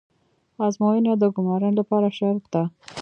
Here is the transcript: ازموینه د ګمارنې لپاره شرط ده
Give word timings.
ازموینه 0.65 1.13
د 1.19 1.23
ګمارنې 1.35 1.75
لپاره 1.79 2.07
شرط 2.17 2.43
ده 2.53 2.63